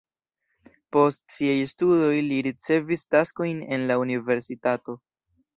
[0.95, 4.99] Post siaj studoj li ricevis taskojn en la universitato.